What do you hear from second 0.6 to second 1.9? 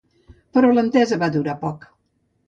l'entesa va durar poc.